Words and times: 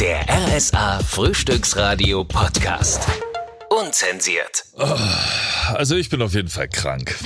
Der 0.00 0.26
RSA 0.28 0.98
Frühstücksradio 1.00 2.24
Podcast. 2.24 3.00
Unzensiert. 3.70 4.64
Also 5.72 5.96
ich 5.96 6.10
bin 6.10 6.20
auf 6.20 6.34
jeden 6.34 6.48
Fall 6.48 6.68
krank. 6.68 7.16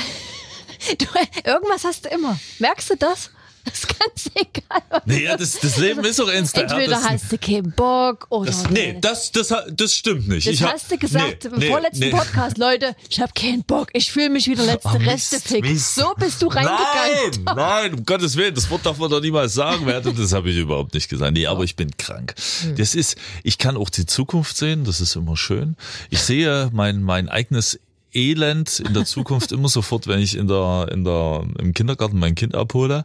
Du, 0.98 1.06
irgendwas 1.44 1.84
hast 1.84 2.04
du 2.04 2.08
immer. 2.10 2.38
Merkst 2.58 2.90
du 2.90 2.96
das? 2.96 3.30
Das 3.70 3.74
ist 3.74 3.98
ganz 3.98 4.30
egal. 4.34 5.02
Naja, 5.04 5.36
das, 5.36 5.58
das 5.60 5.76
Leben 5.76 6.04
ist 6.04 6.18
doch 6.18 6.26
der 6.26 6.36
Entweder 6.36 7.02
hast 7.02 7.30
du 7.30 7.38
keinen 7.38 7.72
Bock 7.72 8.26
oder. 8.30 8.46
Das, 8.46 8.70
nee, 8.70 8.96
das, 9.00 9.30
das, 9.32 9.52
das 9.70 9.94
stimmt 9.94 10.28
nicht. 10.28 10.46
Das 10.46 10.54
ich 10.54 10.62
hab- 10.62 10.72
hast 10.72 10.90
du 10.90 10.96
gesagt 10.96 11.44
nee, 11.44 11.50
im 11.50 11.58
nee, 11.58 11.68
vorletzten 11.68 12.00
nee. 12.00 12.10
Podcast, 12.10 12.58
Leute. 12.58 12.96
Ich 13.08 13.20
hab 13.20 13.34
keinen 13.34 13.62
Bock. 13.64 13.88
Ich 13.92 14.10
fühle 14.10 14.30
mich 14.30 14.46
wie 14.46 14.54
der 14.54 14.64
letzte 14.66 14.88
Oh, 14.88 14.96
Restefick. 14.96 15.66
So 15.78 16.14
bist 16.16 16.40
du 16.42 16.48
reingegangen. 16.48 17.44
Nein, 17.44 17.56
nein, 17.56 17.94
um 17.94 18.06
Gottes 18.06 18.36
Willen, 18.36 18.54
das 18.54 18.70
Wort 18.70 18.84
darf 18.86 18.98
man 18.98 19.10
doch 19.10 19.20
niemals 19.20 19.54
sagen 19.54 19.86
werden. 19.86 20.14
Das 20.16 20.32
habe 20.32 20.50
ich 20.50 20.56
überhaupt 20.56 20.94
nicht 20.94 21.08
gesagt. 21.08 21.32
Nee, 21.32 21.46
aber 21.46 21.64
ich 21.64 21.76
bin 21.76 21.96
krank. 21.96 22.34
Hm. 22.62 22.76
Das 22.76 22.94
ist, 22.94 23.16
ich 23.42 23.58
kann 23.58 23.76
auch 23.76 23.90
die 23.90 24.06
Zukunft 24.06 24.56
sehen, 24.56 24.84
das 24.84 25.00
ist 25.00 25.16
immer 25.16 25.36
schön. 25.36 25.76
Ich 26.08 26.20
sehe 26.20 26.70
mein, 26.72 27.02
mein 27.02 27.28
eigenes 27.28 27.78
Elend 28.12 28.80
in 28.80 28.94
der 28.94 29.04
Zukunft 29.04 29.52
immer 29.52 29.68
sofort, 29.68 30.06
wenn 30.06 30.18
ich 30.20 30.36
in 30.36 30.48
der, 30.48 30.88
in 30.92 31.04
der, 31.04 31.44
im 31.58 31.74
Kindergarten 31.74 32.18
mein 32.18 32.34
Kind 32.34 32.54
abhole 32.54 33.04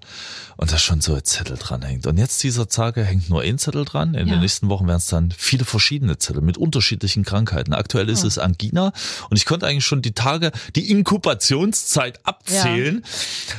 und 0.57 0.71
da 0.71 0.77
schon 0.77 1.01
so 1.01 1.13
ein 1.13 1.23
Zettel 1.23 1.57
dran 1.57 1.81
hängt. 1.83 2.07
Und 2.07 2.17
jetzt 2.17 2.41
dieser 2.43 2.67
Tage 2.67 3.03
hängt 3.03 3.29
nur 3.29 3.41
ein 3.41 3.57
Zettel 3.57 3.85
dran. 3.85 4.13
In 4.15 4.27
Ja. 4.27 4.35
den 4.35 4.41
nächsten 4.41 4.69
Wochen 4.69 4.87
werden 4.87 4.97
es 4.97 5.07
dann 5.07 5.31
viele 5.37 5.65
verschiedene 5.65 6.17
Zettel 6.17 6.41
mit 6.41 6.57
unterschiedlichen 6.57 7.23
Krankheiten. 7.23 7.73
Aktuell 7.73 8.09
ist 8.09 8.23
es 8.23 8.37
Angina 8.37 8.93
und 9.29 9.37
ich 9.37 9.45
konnte 9.45 9.67
eigentlich 9.67 9.85
schon 9.85 10.01
die 10.01 10.13
Tage, 10.13 10.51
die 10.75 10.89
Inkubationszeit 10.91 12.19
abzählen, 12.25 13.03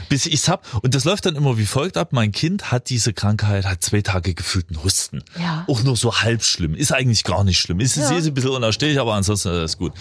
bis 0.08 0.26
ich's 0.26 0.48
hab. 0.48 0.66
Und 0.82 0.94
das 0.94 1.04
läuft 1.04 1.26
dann 1.26 1.36
immer 1.36 1.58
wie 1.58 1.66
folgt 1.66 1.96
ab. 1.96 2.12
Mein 2.12 2.32
Kind 2.32 2.70
hat 2.72 2.88
diese 2.90 3.12
Krankheit, 3.12 3.66
hat 3.66 3.82
zwei 3.82 4.00
Tage 4.02 4.34
gefühlten 4.34 4.82
Husten. 4.82 5.22
Ja. 5.38 5.64
Auch 5.68 5.82
nur 5.82 5.96
so 5.96 6.14
halb 6.16 6.42
schlimm. 6.42 6.74
Ist 6.74 6.92
eigentlich 6.92 7.24
gar 7.24 7.44
nicht 7.44 7.58
schlimm. 7.58 7.80
Ist, 7.80 7.96
Ja. 7.96 8.10
ist 8.10 8.26
ein 8.26 8.34
bisschen 8.34 8.50
unerstehlich, 8.50 8.98
aber 9.00 9.14
ansonsten 9.14 9.48
ist 9.50 9.54
alles 9.54 9.78
gut. 9.78 9.92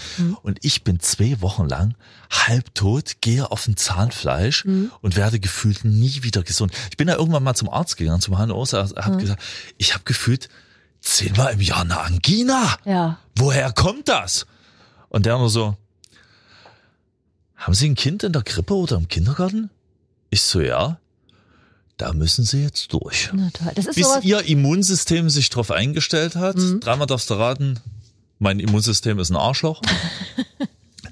Und 0.42 0.58
ich 0.62 0.82
bin 0.82 1.00
zwei 1.00 1.35
Wochen 1.40 1.68
lang 1.68 1.94
halb 2.30 2.74
tot, 2.74 3.20
gehe 3.20 3.50
auf 3.50 3.66
ein 3.68 3.76
Zahnfleisch 3.76 4.64
und 5.00 5.16
werde 5.16 5.38
gefühlt 5.40 5.84
nie 5.84 6.22
wieder 6.22 6.42
gesund. 6.42 6.72
Ich 6.90 6.96
bin 6.96 7.06
da 7.06 7.14
irgendwann 7.14 7.42
mal 7.42 7.54
zum 7.54 7.68
Arzt 7.70 7.96
gegangen, 7.96 8.20
zum 8.20 8.36
HNO, 8.36 8.64
habe 8.66 9.16
gesagt, 9.18 9.42
ich 9.78 9.94
habe 9.94 10.04
gefühlt 10.04 10.48
zehnmal 11.00 11.52
im 11.52 11.60
Jahr 11.60 11.82
eine 11.82 12.00
Angina. 12.00 12.76
Ja. 12.84 13.18
Woher 13.36 13.72
kommt 13.72 14.08
das? 14.08 14.46
Und 15.08 15.26
der 15.26 15.38
nur 15.38 15.50
so, 15.50 15.76
haben 17.56 17.74
Sie 17.74 17.88
ein 17.88 17.94
Kind 17.94 18.22
in 18.22 18.32
der 18.32 18.42
Krippe 18.42 18.74
oder 18.74 18.96
im 18.96 19.08
Kindergarten? 19.08 19.70
Ich 20.30 20.42
so, 20.42 20.60
ja. 20.60 20.98
Da 21.96 22.12
müssen 22.12 22.44
Sie 22.44 22.62
jetzt 22.62 22.92
durch. 22.92 23.30
Bis. 23.94 24.06
Ihr 24.24 24.42
Immunsystem 24.42 25.30
sich 25.30 25.48
darauf 25.48 25.70
eingestellt 25.70 26.36
hat, 26.36 26.56
dreimal 26.80 27.06
darfst 27.06 27.30
du 27.30 27.34
raten, 27.34 27.80
mein 28.38 28.60
Immunsystem 28.60 29.18
ist 29.18 29.30
ein 29.30 29.36
Arschloch. 29.36 29.80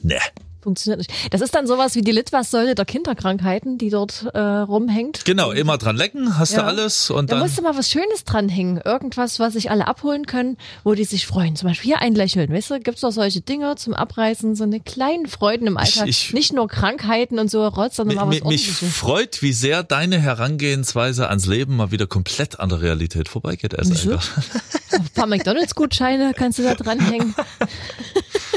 nee. 0.04 0.14
Funktioniert 0.62 0.96
nicht. 1.00 1.12
Das 1.30 1.42
ist 1.42 1.54
dann 1.54 1.66
sowas 1.66 1.94
wie 1.94 2.00
die 2.00 2.10
Litwas-Säule 2.10 2.74
der 2.74 2.86
Kinderkrankheiten, 2.86 3.76
die 3.76 3.90
dort 3.90 4.24
äh, 4.32 4.38
rumhängt. 4.40 5.26
Genau, 5.26 5.50
immer 5.50 5.76
dran 5.76 5.94
lecken, 5.94 6.38
hast 6.38 6.54
du 6.54 6.60
Ja. 6.60 6.62
alles 6.66 7.10
und 7.10 7.28
Da 7.30 7.34
dann. 7.34 7.42
musst 7.44 7.58
du 7.58 7.62
mal 7.62 7.76
was 7.76 7.90
Schönes 7.90 8.24
dranhängen. 8.24 8.80
Irgendwas, 8.82 9.38
was 9.38 9.52
sich 9.52 9.70
alle 9.70 9.86
abholen 9.86 10.24
können, 10.24 10.56
wo 10.82 10.94
die 10.94 11.04
sich 11.04 11.26
freuen. 11.26 11.54
Zum 11.54 11.68
Beispiel 11.68 11.88
hier 11.90 11.98
ein 12.00 12.14
Lächeln. 12.14 12.50
Weißt 12.50 12.70
du, 12.70 12.80
gibt's 12.80 13.02
doch 13.02 13.10
solche 13.12 13.42
Dinge 13.42 13.74
zum 13.76 13.92
Abreißen, 13.92 14.54
so 14.54 14.64
eine 14.64 14.80
kleinen 14.80 15.26
Freuden 15.26 15.66
im 15.66 15.76
Alltag. 15.76 16.08
ich- 16.08 16.32
Nicht 16.32 16.54
nur 16.54 16.66
Krankheiten 16.66 17.38
und 17.38 17.50
so 17.50 17.66
Rotz, 17.68 17.96
sondern 17.96 18.16
mal 18.16 18.28
was 18.28 18.36
Mi- 18.40 18.48
mich 18.48 18.70
freut, 18.70 19.42
wie 19.42 19.52
sehr 19.52 19.82
deine 19.82 20.18
Herangehensweise 20.18 21.28
ans 21.28 21.44
Leben 21.44 21.76
mal 21.76 21.90
wieder 21.90 22.06
komplett 22.06 22.58
an 22.58 22.70
der 22.70 22.80
Realität 22.80 23.28
vorbeigeht. 23.28 23.78
Ein 23.78 25.08
paar 25.14 25.26
McDonalds-Gutscheine 25.26 26.32
kannst 26.34 26.58
du 26.58 26.62
da 26.62 26.74
dranhängen. 26.74 27.34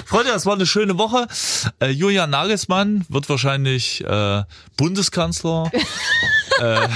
Freunde, 0.08 0.32
das 0.32 0.46
war 0.46 0.54
eine 0.54 0.66
schöne 0.66 0.98
Woche. 0.98 1.28
Äh, 1.82 1.90
Julian 1.90 2.30
Nagelsmann 2.30 3.06
wird 3.10 3.28
wahrscheinlich 3.28 4.02
äh, 4.06 4.44
Bundeskanzler. 4.78 5.70
äh, 6.60 6.88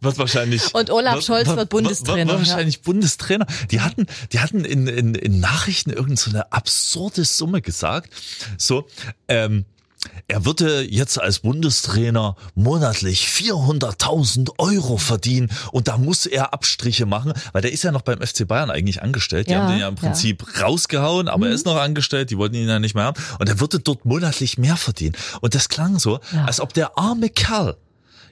wird 0.00 0.16
wahrscheinlich 0.16 0.74
Und 0.74 0.90
Olaf 0.90 1.22
Scholz 1.22 1.46
wird 1.46 1.68
Bundestrainer, 1.68 2.32
Wird, 2.32 2.48
wahrscheinlich 2.48 2.80
Bundestrainer. 2.80 3.46
Die 3.70 3.82
hatten, 3.82 4.06
die 4.32 4.40
hatten 4.40 4.64
in, 4.64 4.86
in, 4.86 5.14
in 5.14 5.40
Nachrichten 5.40 5.90
irgend 5.90 6.18
so 6.18 6.30
eine 6.30 6.50
absurde 6.50 7.26
Summe 7.26 7.60
gesagt. 7.60 8.14
So, 8.56 8.88
ähm, 9.28 9.66
er 10.28 10.44
würde 10.44 10.82
jetzt 10.82 11.20
als 11.20 11.40
Bundestrainer 11.40 12.36
monatlich 12.54 13.26
400.000 13.26 14.50
Euro 14.58 14.96
verdienen 14.96 15.50
und 15.72 15.88
da 15.88 15.96
muss 15.98 16.26
er 16.26 16.52
Abstriche 16.52 17.06
machen, 17.06 17.32
weil 17.52 17.62
der 17.62 17.72
ist 17.72 17.82
ja 17.84 17.92
noch 17.92 18.02
beim 18.02 18.20
FC 18.20 18.46
Bayern 18.46 18.70
eigentlich 18.70 19.02
angestellt. 19.02 19.48
Die 19.48 19.52
Ja, 19.52 19.62
haben 19.62 19.70
den 19.72 19.80
ja 19.80 19.88
im 19.88 19.94
ja. 19.96 20.00
Prinzip 20.00 20.44
rausgehauen, 20.62 21.28
aber 21.28 21.48
er 21.48 21.52
ist 21.52 21.66
noch 21.66 21.76
angestellt, 21.76 22.30
die 22.30 22.38
wollten 22.38 22.54
ihn 22.56 22.68
ja 22.68 22.78
nicht 22.78 22.94
mehr 22.94 23.04
haben 23.04 23.20
und 23.38 23.48
er 23.48 23.60
würde 23.60 23.80
dort 23.80 24.04
monatlich 24.04 24.58
mehr 24.58 24.76
verdienen. 24.76 25.16
Und 25.40 25.54
das 25.54 25.68
klang 25.68 25.98
so, 25.98 26.20
Ja. 26.32 26.44
als 26.44 26.60
ob 26.60 26.72
der 26.74 26.98
arme 26.98 27.28
Kerl 27.30 27.76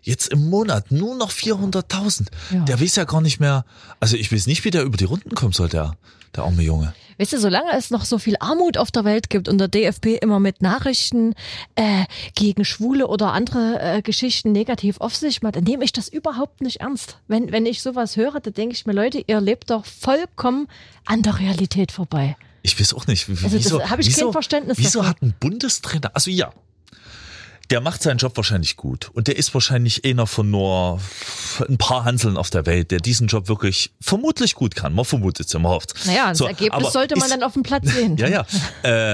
jetzt 0.07 0.29
im 0.33 0.49
Monat 0.49 0.91
nur 0.91 1.15
noch 1.17 1.31
400.000, 1.31 2.29
Ja. 2.53 2.61
der 2.65 2.81
weiß 2.81 2.97
ja 2.97 3.05
gar 3.05 3.21
nicht 3.21 3.41
mehr, 3.41 3.65
also 4.01 4.17
ich 4.17 4.33
weiß 4.33 4.47
nicht, 4.47 4.65
wie 4.65 4.71
der 4.71 4.83
über 4.85 4.97
die 4.97 5.05
Runden 5.05 5.35
kommt 5.35 5.55
soll, 5.55 5.69
der, 5.69 5.97
der 6.35 6.45
arme 6.45 6.63
Junge. 6.63 6.95
Weißt 7.19 7.33
du, 7.33 7.39
solange 7.41 7.73
es 7.77 7.91
noch 7.91 8.05
so 8.05 8.19
viel 8.19 8.37
Armut 8.41 8.77
auf 8.77 8.91
der 8.91 9.05
Welt 9.05 9.31
gibt 9.31 9.49
und 9.49 9.57
der 9.57 9.69
DFB 9.69 10.19
immer 10.21 10.39
mit 10.39 10.61
Nachrichten 10.61 11.33
äh, 11.75 12.05
gegen 12.35 12.65
Schwule 12.67 13.07
oder 13.09 13.33
andere 13.33 13.81
äh, 13.81 14.03
Geschichten 14.03 14.53
negativ 14.53 15.01
auf 15.01 15.17
sich 15.17 15.41
macht, 15.41 15.57
dann 15.57 15.65
nehme 15.65 15.83
ich 15.85 15.93
das 15.93 16.09
überhaupt 16.09 16.61
nicht 16.61 16.81
ernst. 16.83 17.17
Wenn, 17.27 17.53
wenn 17.53 17.65
ich 17.65 17.81
sowas 17.83 18.17
höre, 18.17 18.39
dann 18.41 18.53
denke 18.53 18.75
ich 18.75 18.85
mir, 18.85 18.93
Leute, 18.93 19.25
ihr 19.27 19.41
lebt 19.41 19.71
doch 19.71 19.87
vollkommen 19.87 20.69
an 21.07 21.23
der 21.23 21.39
Realität 21.41 21.91
vorbei. 21.91 22.37
Ich 22.63 22.79
weiß 22.79 22.93
auch 22.95 23.07
nicht, 23.07 23.29
wie- 23.29 23.33
Also 23.33 23.57
das 23.57 23.65
wieso, 23.65 23.81
hab 23.83 23.99
ich 23.99 24.09
kein 24.09 24.17
wieso, 24.17 24.33
Verständnis 24.33 24.77
Wieso 24.79 24.99
dafür. 24.99 25.11
hat 25.11 25.23
ein 25.23 25.35
Bundestrainer, 25.41 26.11
also 26.15 26.31
ja, 26.31 26.53
der 27.71 27.81
macht 27.81 28.03
seinen 28.03 28.19
Job 28.19 28.37
wahrscheinlich 28.37 28.77
gut 28.77 29.11
und 29.15 29.29
der 29.29 29.37
ist 29.37 29.53
wahrscheinlich 29.55 30.05
einer 30.05 30.27
von 30.27 30.51
nur 30.51 31.01
ein 31.69 31.79
paar 31.79 32.05
Hanseln 32.05 32.37
auf 32.37 32.51
der 32.51 32.67
Welt, 32.67 32.91
der 32.91 33.01
diesen 33.01 33.27
Job 33.27 33.49
wirklich 33.49 33.93
vermutlich 34.01 34.55
gut 34.55 34.75
kann. 34.77 34.95
Man 34.95 35.05
vermutet 35.05 35.47
es 35.47 35.53
ja, 35.53 35.59
man 35.59 35.73
hofft. 35.73 35.95
Naja, 36.07 36.29
das 36.29 36.39
So, 36.39 36.47
Ergebnis 36.47 36.93
sollte 36.93 37.17
man 37.17 37.27
ist, 37.27 37.33
dann 37.33 37.43
auf 37.43 37.55
dem 37.55 37.63
Platz 37.63 37.91
sehen. 37.91 38.17
Ja, 38.27 38.29
ja. 38.29 38.47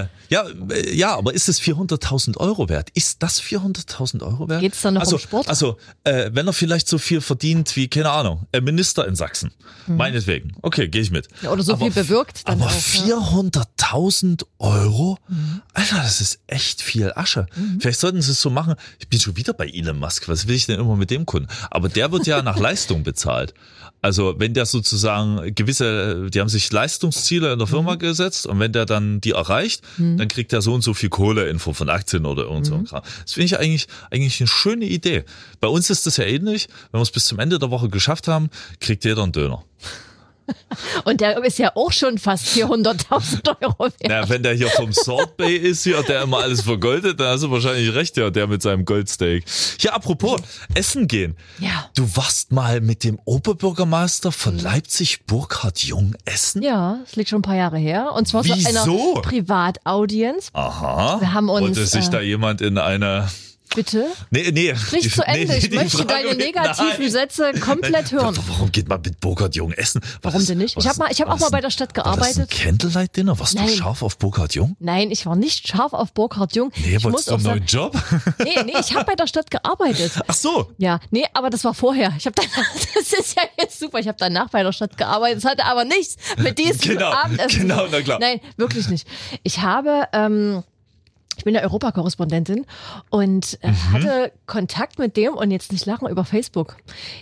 Äh, 0.00 0.06
ja, 0.32 0.47
äh, 0.70 0.94
ja, 0.97 1.15
aber 1.16 1.34
ist 1.34 1.48
es 1.48 1.60
400.000 1.60 2.37
Euro 2.38 2.69
wert? 2.69 2.88
Ist 2.94 3.22
das 3.22 3.41
400.000 3.41 4.22
Euro 4.22 4.48
wert? 4.48 4.60
Geht's 4.60 4.81
dann 4.82 4.94
noch 4.94 5.03
um 5.03 5.06
also, 5.06 5.19
Sport? 5.19 5.48
Also, 5.48 5.76
äh, 6.04 6.31
wenn 6.32 6.47
er 6.47 6.53
vielleicht 6.53 6.88
so 6.88 6.98
viel 6.98 7.20
verdient 7.20 7.76
wie, 7.76 7.88
keine 7.88 8.10
Ahnung, 8.10 8.47
ein 8.53 8.65
Minister 8.65 9.06
in 9.06 9.15
Sachsen. 9.15 9.53
Meinetwegen. 9.87 10.53
Okay, 10.62 10.88
gehe 10.88 11.03
ich 11.03 11.10
mit. 11.10 11.28
Ja, 11.43 11.50
oder 11.50 11.62
so 11.62 11.76
viel 11.76 11.91
bewirkt 11.91 12.48
dann 12.48 12.60
Aber 12.62 12.70
auch, 12.70 13.06
ja. 13.06 13.16
400.000 13.19 14.44
Euro? 14.59 15.19
Mhm. 15.28 15.62
Alter, 15.75 15.97
das 15.97 16.20
ist 16.20 16.41
echt 16.47 16.82
viel 16.82 17.12
Asche. 17.14 17.47
Vielleicht 17.81 18.00
sollten 18.00 18.22
sie 18.22 18.32
es 18.32 18.41
so 18.41 18.50
machen. 18.50 18.75
Ich 18.99 19.09
bin 19.09 19.20
schon 19.20 19.37
wieder 19.37 19.53
bei 19.53 19.66
Elon 19.69 19.99
Musk. 19.99 20.28
Was 20.28 20.47
will 20.47 20.54
ich 20.54 20.66
denn 20.66 20.78
immer 20.81 20.97
mit 20.97 21.10
dem 21.10 21.26
Kunden? 21.26 21.49
Aber 21.70 21.88
der 21.88 22.12
wird 22.12 22.26
ja 22.26 22.43
nach 22.43 22.59
Leistung 22.60 23.03
bezahlt. 23.03 23.54
Also 24.00 24.34
wenn 24.38 24.53
der 24.53 24.66
sozusagen 24.66 25.54
gewisse, 25.54 26.28
die 26.31 26.41
haben 26.41 26.49
sich 26.49 26.70
Leistungsziele 26.72 27.53
in 27.53 27.59
der 27.59 27.69
Mhm. 27.69 27.70
Firma 27.70 27.94
gesetzt 27.94 28.47
und 28.47 28.59
wenn 28.59 28.72
der 28.72 28.84
dann 28.84 29.20
die 29.20 29.31
erreicht, 29.31 29.82
dann 29.97 30.21
kriegt 30.28 30.52
er 30.52 30.62
so 30.62 30.72
und 30.74 30.82
so 30.82 30.94
viel 30.94 31.08
Kohle 31.08 31.48
in 31.48 31.58
Form 31.58 31.74
von 31.74 31.88
Aktien 31.88 32.26
oder 32.26 32.44
irgend 32.44 32.60
Mhm. 32.60 32.64
so 32.70 32.74
ein 32.74 32.84
Kram. 32.84 33.02
Das 33.22 33.32
finde 33.34 33.46
ich 33.46 33.58
eigentlich, 33.58 33.86
eigentlich 34.10 34.40
eine 34.40 34.48
schöne 34.48 34.84
Idee. 34.84 35.24
Bei 35.60 35.68
uns 35.68 35.90
ist 35.90 36.06
das 36.06 36.16
ja 36.16 36.24
ähnlich. 36.24 36.68
Wenn 36.90 36.98
wir 37.00 37.02
es 37.02 37.10
bis 37.10 37.24
zum 37.26 37.38
Ende 37.38 37.58
der 37.58 37.70
Woche 37.70 37.88
geschafft 37.88 38.28
haben, 38.28 38.50
kriegt 38.80 39.04
jeder 39.04 39.22
einen 39.22 39.32
Döner. 39.32 39.64
Und 41.04 41.20
der 41.20 41.42
ist 41.44 41.58
ja 41.58 41.72
auch 41.74 41.92
schon 41.92 42.18
fast 42.18 42.46
400.000 42.46 43.62
Euro 43.62 43.84
wert. 43.84 43.94
Na, 44.08 44.28
wenn 44.28 44.42
der 44.42 44.54
hier 44.54 44.68
vom 44.68 44.92
Salt 44.92 45.36
Bay 45.36 45.56
ist 45.56 45.84
hier, 45.84 46.02
der 46.02 46.22
immer 46.22 46.38
alles 46.38 46.62
vergoldet, 46.62 47.20
dann 47.20 47.28
hast 47.28 47.42
du 47.42 47.50
wahrscheinlich 47.50 47.94
recht, 47.94 48.16
ja, 48.16 48.30
der 48.30 48.46
mit 48.46 48.62
seinem 48.62 48.84
Goldsteak. 48.84 49.44
Hier, 49.78 49.94
apropos, 49.94 50.40
essen 50.74 51.08
gehen. 51.08 51.36
Ja. 51.58 51.90
Du 51.94 52.16
warst 52.16 52.52
mal 52.52 52.80
mit 52.80 53.04
dem 53.04 53.18
Oberbürgermeister 53.24 54.32
von 54.32 54.58
Leipzig, 54.58 55.26
Burkhard 55.26 55.82
Jung, 55.82 56.14
essen? 56.24 56.62
Ja, 56.62 56.98
das 57.04 57.16
liegt 57.16 57.31
schon 57.31 57.40
ein 57.40 57.43
paar 57.43 57.56
Jahre 57.56 57.78
her. 57.78 58.12
Und 58.12 58.28
zwar 58.28 58.44
Wieso? 58.44 58.69
einer 58.69 59.22
Privataudienz. 59.22 60.50
Aha. 60.52 61.20
Wir 61.20 61.32
haben 61.32 61.49
uns, 61.49 61.62
Wollte 61.62 61.87
sich 61.87 62.06
äh, 62.06 62.10
da 62.10 62.20
jemand 62.20 62.60
in 62.60 62.78
eine 62.78 63.28
Bitte? 63.74 64.06
Nee, 64.30 64.50
nee. 64.52 64.74
Sprich 64.76 65.02
die- 65.04 65.10
zu 65.10 65.22
Ende. 65.26 65.52
nee, 65.52 65.58
ich 65.58 65.70
möchte 65.70 65.96
Frage 65.98 66.06
deine 66.08 66.34
negativen 66.34 66.88
Nein. 66.98 67.10
Sätze 67.10 67.52
komplett 67.60 68.12
hören. 68.12 68.36
Warum 68.48 68.70
geht 68.72 68.88
man 68.88 69.00
mit 69.00 69.20
Burkhard 69.20 69.54
Jung 69.56 69.72
essen? 69.72 70.00
War 70.22 70.32
Warum 70.32 70.46
denn 70.46 70.58
nicht? 70.58 70.76
Ich 70.76 70.84
hab 70.86 70.92
das- 70.92 70.98
mal- 70.98 71.10
ich 71.10 71.20
hab 71.20 71.28
auch 71.28 71.38
mal 71.38 71.50
bei 71.50 71.60
der 71.60 71.70
Stadt 71.70 71.96
War 71.96 72.04
das 72.04 72.14
ein 72.14 72.34
gearbeitet. 72.34 72.50
Candlelight-Dinner? 72.50 73.38
Warst 73.38 73.54
du 73.54 73.58
Nein. 73.58 73.69
scharf 73.70 74.02
auf 74.02 74.19
Burkhard 74.19 74.54
Jung? 74.54 74.76
Nein, 74.78 75.10
ich 75.10 75.26
war 75.26 75.36
nicht 75.36 75.69
scharf 75.69 75.92
auf 75.92 76.12
Burkhard 76.12 76.54
Jung. 76.54 76.70
Nee, 76.76 76.96
ich 76.96 77.04
wolltest 77.04 77.28
du 77.30 77.34
einen 77.34 77.42
neuen 77.44 77.64
Job? 77.66 77.92
nee, 78.38 78.62
nee, 78.64 78.74
ich 78.80 78.94
habe 78.94 79.04
bei 79.04 79.14
der 79.14 79.26
Stadt 79.26 79.50
gearbeitet. 79.50 80.12
Ach 80.26 80.34
so. 80.34 80.72
Ja, 80.78 81.00
nee, 81.10 81.25
aber 81.34 81.50
das 81.50 81.64
war 81.64 81.75
vorher. 81.75 82.12
Ich 82.18 82.26
habe 82.26 82.34
danach, 82.36 82.68
das 82.94 83.12
ist 83.12 83.36
ja 83.36 83.42
jetzt 83.58 83.78
super. 83.78 83.98
Ich 83.98 84.08
habe 84.08 84.18
danach 84.18 84.50
bei 84.50 84.62
der 84.62 84.72
Stadt 84.72 84.96
gearbeitet. 84.96 85.42
Das 85.44 85.50
hatte 85.50 85.64
aber 85.64 85.84
nichts 85.84 86.16
mit 86.38 86.58
diesem 86.58 86.80
Genau, 86.94 87.10
Abendessen. 87.12 87.60
genau, 87.60 87.86
na 87.90 88.00
klar. 88.02 88.18
Nein, 88.20 88.40
wirklich 88.56 88.88
nicht. 88.88 89.06
Ich 89.42 89.60
habe 89.60 90.04
ähm, 90.12 90.62
Ich 91.42 91.44
bin 91.44 91.56
ja 91.56 91.62
Europakorrespondentin 91.62 92.66
und 93.10 93.58
äh, 93.62 93.68
Mhm. 93.72 93.92
hatte 93.92 94.32
Kontakt 94.46 95.00
mit 95.00 95.16
dem 95.16 95.34
und 95.34 95.50
jetzt 95.50 95.72
nicht 95.72 95.84
lachen 95.86 96.06
über 96.08 96.24
Facebook. 96.24 96.76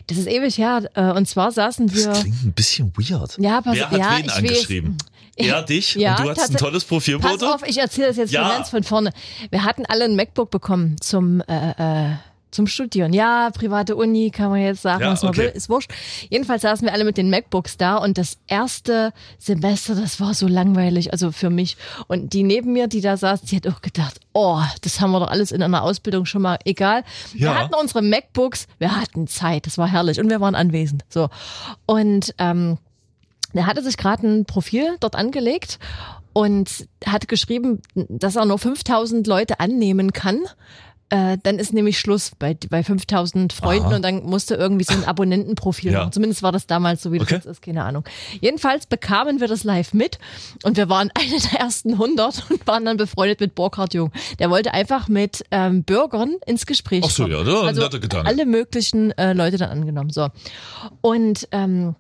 Das 0.09 0.19
ist 0.19 0.27
ewig 0.29 0.59
her. 0.59 0.83
Äh, 0.93 1.13
und 1.13 1.27
zwar 1.27 1.53
saßen 1.53 1.95
wir. 1.95 2.05
Das 2.09 2.21
klingt 2.21 2.45
ein 2.45 2.53
bisschen 2.53 2.93
weird. 2.99 3.39
Ja, 3.39 3.63
pass- 3.63 3.77
Wer 3.77 3.91
hat 3.91 3.99
ja, 3.99 4.19
wen 4.19 4.25
ich 4.27 4.33
angeschrieben? 4.35 4.99
Er 5.37 5.63
dich 5.63 5.95
Ja, 5.95 6.19
und 6.19 6.25
du 6.27 6.31
hast 6.33 6.51
ein 6.51 6.57
tolles 6.59 6.85
Pass 6.85 6.89
Profilfoto? 6.89 7.47
auf, 7.47 7.67
ich 7.67 7.79
erzähle 7.79 8.09
das 8.09 8.19
jetzt 8.19 8.31
Ja. 8.31 8.43
mal 8.43 8.57
ganz 8.57 8.69
von 8.69 8.83
vorne. 8.83 9.11
Wir 9.51 9.65
hatten 9.65 9.87
alle 9.87 10.05
ein 10.05 10.15
MacBook 10.15 10.51
bekommen 10.51 10.97
zum 11.01 11.41
äh, 11.49 11.71
äh, 12.11 12.11
zum 12.51 12.67
Studieren. 12.67 13.13
Ja, 13.13 13.51
private 13.51 13.97
Uni 13.97 14.31
kann 14.31 14.51
man 14.51 14.61
jetzt 14.61 14.83
sagen, 14.83 15.03
Ja, 15.03 15.13
was 15.13 15.23
man 15.23 15.31
okay. 15.31 15.43
will, 15.43 15.49
ist 15.51 15.69
wurscht. 15.69 15.91
Jedenfalls 16.29 16.63
saßen 16.63 16.87
wir 16.87 16.93
alle 16.93 17.05
mit 17.05 17.17
den 17.17 17.31
MacBooks 17.31 17.77
da 17.77 17.97
und 17.97 18.19
das 18.19 18.39
erste 18.47 19.13
Semester, 19.39 19.95
das 19.95 20.21
war 20.21 20.35
so 20.35 20.47
langweilig, 20.49 21.13
also 21.13 21.33
für 21.33 21.51
mich. 21.51 21.77
Und 22.09 22.33
die 22.33 22.43
neben 22.43 22.73
mir, 22.73 22.87
die 22.89 23.01
da 23.01 23.17
saß, 23.17 23.43
die 23.43 23.57
hat 23.57 23.67
auch 23.69 23.83
gedacht, 23.83 24.21
oh, 24.33 24.61
das 24.83 25.01
haben 25.01 25.11
wir 25.13 25.21
doch 25.21 25.31
alles 25.31 25.53
in 25.53 25.63
einer 25.63 25.83
Ausbildung 25.83 26.27
schon 26.27 26.43
mal. 26.43 26.59
Egal. 26.65 27.05
Wir 27.33 27.49
Ja. 27.49 27.55
hatten 27.55 27.75
unsere 27.75 28.03
MacBooks, 28.03 28.67
wir 28.79 28.97
hatten 29.01 29.27
Zeit, 29.27 29.67
das 29.67 29.79
war 29.79 29.89
herrlich 29.89 30.19
und 30.21 30.29
wir 30.31 30.41
waren 30.41 30.55
anwesend. 30.55 31.05
So. 31.09 31.29
Und 31.87 32.35
ähm, 32.39 32.79
der 33.55 33.67
hatte 33.67 33.83
sich 33.83 33.97
gerade 33.97 34.27
ein 34.27 34.45
Profil 34.45 34.97
dort 35.01 35.17
angelegt 35.17 35.79
und 36.33 36.87
hat 37.05 37.27
geschrieben, 37.27 37.83
dass 37.95 38.37
er 38.37 38.45
nur 38.45 38.59
5000 38.59 39.27
Leute 39.27 39.59
annehmen 39.59 40.13
kann. 40.13 40.39
Äh, 41.13 41.39
dann 41.43 41.59
ist 41.59 41.73
nämlich 41.73 41.99
Schluss 41.99 42.31
bei, 42.39 42.57
bei 42.71 42.85
5000 42.85 43.53
Freunden 43.53 43.87
Aha. 43.87 43.97
und 43.97 44.03
dann 44.03 44.23
musste 44.25 44.55
irgendwie 44.55 44.85
so 44.85 44.93
ein 44.95 45.05
Abonnentenprofil 45.05 45.91
Ja. 45.93 45.99
machen. 46.01 46.13
Zumindest 46.13 46.43
war 46.45 46.53
das 46.53 46.67
damals 46.69 47.03
so, 47.03 47.11
wie 47.11 47.19
das 47.19 47.27
Okay. 47.27 47.35
jetzt 47.35 47.47
ist, 47.47 47.63
keine 47.63 47.83
Ahnung. 47.85 48.05
Jedenfalls 48.41 48.87
bekamen 48.87 49.41
wir 49.41 49.49
das 49.49 49.65
live 49.65 49.93
mit 49.93 50.19
und 50.63 50.77
wir 50.77 50.89
waren 50.89 51.11
eine 51.15 51.41
der 51.53 51.59
ersten 51.61 51.95
100 51.95 52.51
und 52.51 52.65
waren 52.69 52.85
dann 52.85 52.97
befreundet 52.97 53.41
mit 53.41 53.57
Burkhard 53.57 53.93
Jung. 53.93 54.13
Der 54.39 54.51
wollte 54.51 54.73
einfach 54.73 55.09
mit 55.09 55.45
ähm, 55.51 55.83
Bürgern 55.83 56.37
ins 56.47 56.65
Gespräch 56.65 57.03
Ach 57.05 57.11
so, 57.11 57.25
kommen. 57.25 57.35
ja, 57.47 57.61
ein 57.63 57.67
also 57.69 57.83
netter 57.83 57.99
Gedanke. 57.99 58.29
alle 58.29 58.47
möglichen 58.47 59.11
äh, 59.19 59.33
Leute 59.33 59.57
dann 59.57 59.71
angenommen. 59.71 60.11
So. 60.11 60.29
Und 61.01 61.49
ähm, 61.51 61.97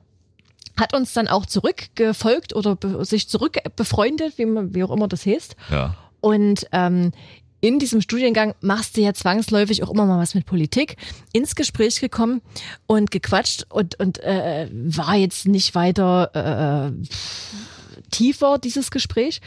hat 0.79 0.95
uns 0.95 1.13
dann 1.13 1.27
auch 1.27 1.47
zurückgefolgt 1.47 2.55
oder 2.55 2.79
sich 3.05 3.29
zurück 3.29 3.59
befreundet, 3.77 4.39
wie, 4.39 4.47
man, 4.47 4.73
wie 4.75 4.85
auch 4.85 4.91
immer 4.93 5.09
das 5.09 5.27
heißt. 5.27 5.56
Ja. 5.71 5.97
Und 6.21 6.67
ähm, 6.73 7.13
in 7.61 7.79
diesem 7.79 8.01
Studiengang 8.01 8.55
machst 8.61 8.97
du 8.97 9.01
ja 9.03 9.12
zwangsläufig 9.12 9.83
auch 9.83 9.91
immer 9.91 10.07
mal 10.07 10.19
was 10.19 10.35
mit 10.35 10.47
Politik, 10.47 10.97
ins 11.33 11.55
Gespräch 11.55 12.01
gekommen 12.01 12.41
und 12.87 13.11
gequatscht 13.11 13.67
und, 13.69 13.99
und 14.01 14.19
äh, 14.23 14.69
war 14.73 15.15
jetzt 15.17 15.47
nicht 15.47 15.75
weiter 15.75 16.93
äh, 16.95 18.03
tiefer, 18.11 18.59
dieses 18.59 18.91
Gespräch. 18.91 19.41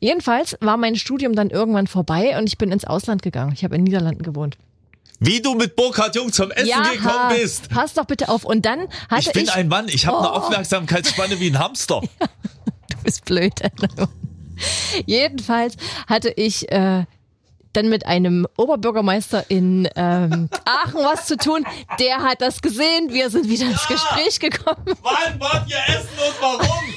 Jedenfalls 0.00 0.56
war 0.60 0.76
mein 0.76 0.96
Studium 0.96 1.34
dann 1.34 1.48
irgendwann 1.50 1.86
vorbei 1.86 2.38
und 2.38 2.46
ich 2.46 2.58
bin 2.58 2.70
ins 2.70 2.84
Ausland 2.84 3.22
gegangen. 3.22 3.52
Ich 3.54 3.64
habe 3.64 3.74
in 3.74 3.80
den 3.80 3.84
Niederlanden 3.84 4.22
gewohnt. 4.22 4.58
Wie 5.18 5.40
du 5.40 5.54
mit 5.54 5.76
Burkhard 5.76 6.14
Jung 6.14 6.30
zum 6.30 6.50
Essen 6.50 6.68
gekommen 6.92 7.34
bist. 7.40 7.70
pass 7.70 7.94
doch 7.94 8.04
bitte 8.04 8.28
auf. 8.28 8.44
Und 8.44 8.66
dann 8.66 8.80
hatte 9.08 9.20
Ich 9.22 9.26
ich... 9.28 9.32
bin 9.32 9.48
ein 9.48 9.68
Mann, 9.68 9.88
ich 9.88 10.06
habe 10.06 10.18
eine 10.18 10.28
Oh. 10.28 10.32
Aufmerksamkeitsspanne 10.32 11.40
wie 11.40 11.48
ein 11.50 11.58
Hamster. 11.58 12.02
Du 12.88 12.96
bist 13.02 13.24
blöd. 13.24 13.52
Jedenfalls 15.06 15.76
hatte 16.06 16.30
ich 16.30 16.70
äh, 16.70 17.04
dann 17.76 17.88
mit 17.88 18.06
einem 18.06 18.46
Oberbürgermeister 18.56 19.44
in 19.50 19.88
ähm, 19.96 20.48
Aachen 20.64 21.04
was 21.04 21.26
zu 21.26 21.36
tun. 21.36 21.64
Der 22.00 22.22
hat 22.22 22.40
das 22.40 22.62
gesehen. 22.62 23.12
Wir 23.12 23.30
sind 23.30 23.48
wieder 23.48 23.66
ins 23.66 23.86
Gespräch 23.86 24.40
gekommen. 24.40 24.84
Wann 25.02 25.38
wart 25.40 25.68
ihr 25.68 25.76
essen 25.94 26.08
und 26.16 26.34
warum? 26.40 26.94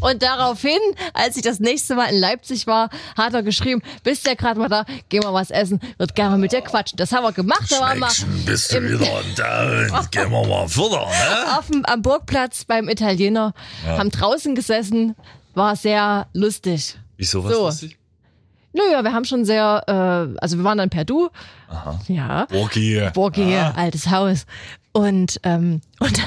Und 0.00 0.20
daraufhin, 0.20 0.78
als 1.14 1.36
ich 1.36 1.42
das 1.42 1.60
nächste 1.60 1.94
Mal 1.94 2.06
in 2.06 2.18
Leipzig 2.18 2.66
war, 2.66 2.90
hat 3.16 3.34
er 3.34 3.44
geschrieben, 3.44 3.82
bist 4.02 4.26
ja 4.26 4.34
gerade 4.34 4.58
mal 4.58 4.68
da, 4.68 4.84
geh 5.08 5.20
mal 5.20 5.32
was 5.32 5.52
essen, 5.52 5.78
wird 5.96 6.16
gerne 6.16 6.32
mal 6.32 6.38
mit 6.38 6.50
dir 6.50 6.60
quatschen. 6.60 6.96
Das 6.96 7.12
haben 7.12 7.22
wir 7.22 7.30
gemacht. 7.30 7.70
Da 7.70 7.78
waren 7.80 8.00
wir 8.00 8.08
bist 8.44 8.72
du 8.72 8.82
wieder 8.82 9.06
da 9.36 9.98
und 10.00 10.10
gehen 10.10 10.28
wir 10.32 10.44
mal 10.44 10.68
futtern, 10.68 11.06
ne? 11.08 11.56
auf 11.56 11.68
dem, 11.68 11.84
am 11.84 12.02
Burgplatz 12.02 12.64
beim 12.64 12.88
Italiener, 12.88 13.54
haben 13.86 14.10
draußen 14.10 14.56
gesessen, 14.56 15.14
war 15.54 15.76
sehr 15.76 16.26
lustig. 16.32 16.96
Wieso 17.16 17.44
was 17.44 17.52
So. 17.52 17.64
lustig? 17.66 17.96
Naja, 18.72 19.02
wir 19.02 19.12
haben 19.12 19.24
schon 19.24 19.44
sehr, 19.44 19.82
äh, 19.86 20.38
also 20.40 20.56
wir 20.56 20.64
waren 20.64 20.78
dann 20.78 20.90
per 20.90 21.04
Du. 21.04 21.28
Ja. 22.08 22.46
Burgi. 22.46 23.10
Borgi, 23.12 23.54
altes 23.54 24.10
Haus. 24.10 24.46
Und, 24.92 25.40
ähm, 25.42 25.80
und 26.00 26.18
dann, 26.18 26.26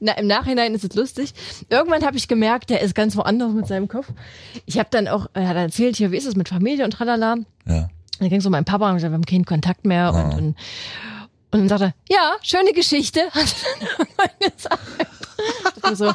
na, 0.00 0.12
im 0.12 0.26
Nachhinein 0.26 0.74
ist 0.74 0.84
es 0.84 0.94
lustig. 0.94 1.34
Irgendwann 1.68 2.04
habe 2.04 2.16
ich 2.16 2.28
gemerkt, 2.28 2.70
der 2.70 2.80
ist 2.80 2.94
ganz 2.94 3.16
woanders 3.16 3.52
mit 3.52 3.66
seinem 3.66 3.88
Kopf. 3.88 4.08
Ich 4.66 4.78
habe 4.78 4.88
dann 4.90 5.08
auch, 5.08 5.26
er 5.34 5.48
hat 5.48 5.56
erzählt, 5.56 5.96
hier, 5.96 6.12
wie 6.12 6.16
ist 6.16 6.26
es 6.26 6.36
mit 6.36 6.48
Familie 6.48 6.84
und 6.84 6.92
tralala. 6.92 7.36
Ja. 7.66 7.88
Dann 8.18 8.28
ging 8.28 8.40
so 8.40 8.50
mein 8.50 8.64
Papa 8.64 8.88
und 8.88 8.96
gesagt, 8.96 9.12
wir 9.12 9.16
haben 9.16 9.24
keinen 9.24 9.44
Kontakt 9.44 9.84
mehr. 9.84 10.12
Und, 10.12 10.32
und, 10.32 10.56
und 11.50 11.60
dann 11.60 11.68
sagte 11.68 11.84
er, 11.84 12.14
ja, 12.14 12.32
schöne 12.42 12.72
Geschichte. 12.72 13.20
Hat 13.32 13.54
er 13.80 14.06
dann 14.16 14.50
gesagt. 14.52 15.96
So, 15.96 16.12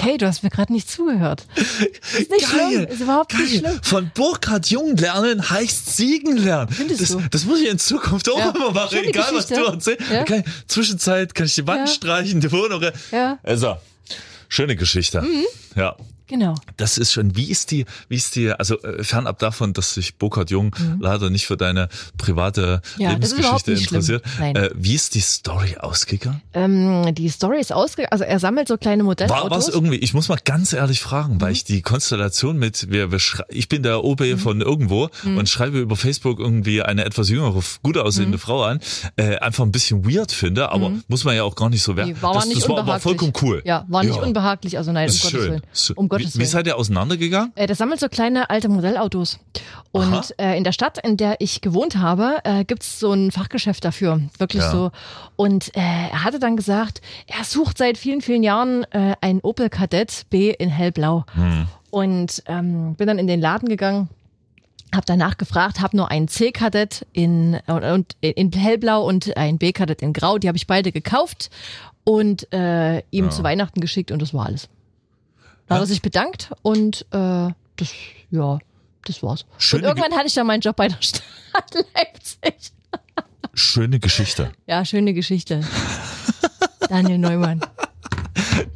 okay, 0.00 0.18
du 0.18 0.26
hast 0.26 0.42
mir 0.42 0.50
gerade 0.50 0.72
nicht 0.72 0.90
zugehört. 0.90 1.46
Ist 1.56 2.30
nicht 2.30 2.46
schlimm, 2.48 2.86
ist 2.86 3.00
überhaupt 3.00 3.32
nicht 3.38 3.62
Geil. 3.62 3.72
schlimm. 3.72 3.80
Von 3.82 4.10
Burkhard 4.14 4.66
Jung 4.68 4.96
lernen 4.96 5.48
heißt 5.50 5.96
Siegen 5.96 6.36
lernen. 6.36 6.70
Findest 6.72 7.00
das, 7.02 7.08
du? 7.10 7.22
das 7.30 7.44
muss 7.44 7.60
ich 7.60 7.68
in 7.68 7.78
Zukunft 7.78 8.28
auch 8.30 8.38
Ja. 8.38 8.50
immer 8.50 8.70
machen, 8.72 8.90
Schöne 8.96 9.08
egal 9.08 9.30
was 9.32 9.48
Geschichte. 9.48 9.54
du 9.54 9.72
erzählst. 9.72 10.10
Ja. 10.10 10.20
Okay. 10.22 10.44
Zwischenzeit 10.66 11.34
kann 11.34 11.46
ich 11.46 11.54
die 11.54 11.66
Wand 11.66 11.88
Ja. 11.88 11.94
streichen, 11.94 12.40
die 12.40 12.50
Wohnung. 12.52 12.82
Ja. 13.12 13.38
Also, 13.42 13.76
schöne 14.48 14.76
Geschichte. 14.76 15.22
Mhm. 15.22 15.44
Ja. 15.76 15.96
Genau. 16.30 16.54
Das 16.76 16.96
ist 16.96 17.12
schon, 17.12 17.36
wie 17.36 17.50
ist 17.50 17.70
die, 17.72 17.84
wie 18.08 18.16
ist 18.16 18.36
die, 18.36 18.50
also 18.52 18.80
äh, 18.82 19.04
fernab 19.04 19.38
davon, 19.40 19.72
dass 19.74 19.94
sich 19.94 20.14
Burkhard 20.16 20.50
Jung 20.50 20.74
leider 21.00 21.28
nicht 21.28 21.46
für 21.46 21.56
deine 21.56 21.88
private 22.16 22.80
Mhm. 22.96 23.02
Ja, 23.02 23.10
Lebensgeschichte 23.10 23.72
interessiert. 23.72 24.22
Äh, 24.40 24.70
wie 24.74 24.94
ist 24.94 25.14
die 25.14 25.20
Story 25.20 25.76
ausgegangen? 25.78 26.40
Ähm, 26.54 27.14
die 27.14 27.28
Story 27.28 27.60
ist 27.60 27.72
ausgegangen, 27.72 28.12
also 28.12 28.24
er 28.24 28.38
sammelt 28.38 28.68
so 28.68 28.76
kleine 28.76 29.02
Modellautos. 29.02 29.50
War 29.50 29.56
was 29.56 29.68
irgendwie, 29.68 29.96
ich 29.96 30.14
muss 30.14 30.28
mal 30.28 30.38
ganz 30.44 30.72
ehrlich 30.72 31.00
fragen, 31.00 31.34
Mhm. 31.34 31.40
weil 31.40 31.52
ich 31.52 31.64
die 31.64 31.82
Konstellation 31.82 32.58
mit, 32.58 32.90
wir, 32.90 33.10
wir 33.10 33.18
ich 33.48 33.68
bin 33.68 33.82
der 33.82 34.04
OB 34.04 34.36
von 34.38 34.60
irgendwo 34.60 35.08
Mhm. 35.24 35.38
und 35.38 35.48
schreibe 35.48 35.78
über 35.78 35.96
Facebook 35.96 36.38
irgendwie 36.38 36.82
eine 36.82 37.04
etwas 37.04 37.28
jüngere, 37.28 37.60
gut 37.82 37.96
aussehende 37.98 38.36
Mhm. 38.36 38.40
Frau 38.40 38.62
an, 38.62 38.80
äh, 39.16 39.36
einfach 39.38 39.64
ein 39.64 39.72
bisschen 39.72 40.04
weird 40.08 40.32
finde, 40.32 40.70
aber 40.70 40.92
muss 41.08 41.24
man 41.24 41.34
ja 41.36 41.42
auch 41.42 41.54
gar 41.56 41.70
nicht 41.70 41.82
so 41.82 41.96
werden. 41.96 42.16
War, 42.22 42.34
das, 42.34 42.46
nicht 42.46 42.62
das 42.62 42.68
war 42.68 42.78
aber 42.78 43.00
vollkommen 43.00 43.32
cool. 43.42 43.62
Ja, 43.64 43.84
war 43.88 44.04
nicht 44.04 44.18
unbehaglich, 44.20 44.76
also 44.78 44.92
nein, 44.92 45.08
um 45.08 45.14
Gottes 45.16 45.30
schön. 45.30 45.40
Willen. 45.50 45.62
Um 45.96 46.08
Gottes 46.20 46.34
wie, 46.34 46.38
wie 46.38 46.40
Willen. 46.42 46.50
seid 46.50 46.66
ihr 46.66 46.76
auseinandergegangen? 46.76 47.52
Äh, 47.54 47.66
der 47.66 47.76
sammelt 47.76 48.00
so 48.00 48.08
kleine 48.08 48.50
alte 48.50 48.68
Modellautos. 48.68 49.38
Und 49.92 50.34
äh, 50.38 50.56
in 50.56 50.64
der 50.64 50.72
Stadt, 50.72 50.98
in 51.04 51.16
der 51.16 51.40
ich 51.40 51.60
gewohnt 51.60 51.96
habe, 51.96 52.38
äh, 52.44 52.64
gibt's 52.64 53.00
so 53.00 53.12
ein 53.12 53.30
Fachgeschäft 53.32 53.84
dafür. 53.84 54.20
Wirklich 54.38 54.62
Ja. 54.62 54.70
so. 54.70 54.90
Und 55.36 55.74
äh, 55.76 55.80
er 55.80 56.24
hatte 56.24 56.38
dann 56.38 56.56
gesagt, 56.56 57.00
er 57.26 57.44
sucht 57.44 57.78
seit 57.78 57.98
vielen, 57.98 58.20
vielen 58.20 58.42
Jahren 58.42 58.84
äh, 58.92 59.14
ein 59.20 59.40
Opel 59.42 59.68
Kadett 59.68 60.26
B 60.30 60.50
in 60.50 60.68
hellblau. 60.68 61.24
Hm. 61.34 61.66
Und 61.90 62.42
ähm, 62.46 62.94
bin 62.94 63.08
dann 63.08 63.18
in 63.18 63.26
den 63.26 63.40
Laden 63.40 63.68
gegangen. 63.68 64.08
Hab 64.94 65.06
danach 65.06 65.36
gefragt, 65.36 65.80
habe 65.80 65.96
nur 65.96 66.10
einen 66.10 66.26
C-Kadett 66.26 67.06
in, 67.12 67.58
und, 67.68 68.16
in 68.20 68.50
hellblau 68.52 69.04
und 69.06 69.36
ein 69.36 69.56
B-Kadett 69.58 70.02
in 70.02 70.12
grau. 70.12 70.38
Die 70.38 70.48
habe 70.48 70.56
ich 70.58 70.66
beide 70.66 70.90
gekauft 70.90 71.50
und 72.02 72.52
äh, 72.52 73.02
ihm 73.12 73.30
zu 73.30 73.44
Weihnachten 73.44 73.80
geschickt 73.80 74.10
und 74.10 74.20
das 74.20 74.34
war 74.34 74.46
alles. 74.46 74.68
Da 75.70 75.76
hat 75.76 75.82
er 75.84 75.86
sich 75.86 76.02
bedankt 76.02 76.50
und 76.62 77.02
äh, 77.12 77.48
das, 77.76 77.92
ja, 78.32 78.58
das 79.04 79.22
war's. 79.22 79.46
Schöne 79.56 79.84
und 79.84 79.88
irgendwann 79.96 80.18
hatte 80.18 80.26
ich 80.26 80.34
dann 80.34 80.48
meinen 80.48 80.62
Job 80.62 80.74
bei 80.74 80.88
der 80.88 80.96
Stadt 81.00 81.72
Leipzig. 81.94 82.72
Schöne 83.54 84.00
Geschichte. 84.00 84.50
Ja, 84.66 84.84
schöne 84.84 85.14
Geschichte. 85.14 85.64
Daniel 86.88 87.18
Neumann. 87.18 87.60